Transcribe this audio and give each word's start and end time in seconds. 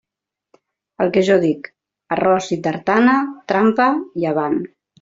El 1.05 1.11
que 1.17 1.23
jo 1.27 1.35
dic: 1.43 1.69
«arròs 2.17 2.49
i 2.55 2.57
tartana»..., 2.69 3.15
trampa 3.53 3.87
i 4.23 4.31
avant. 4.35 4.61